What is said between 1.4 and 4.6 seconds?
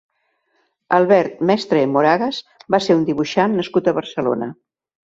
Mestre i Moragas va ser un dibuixant nascut a Barcelona.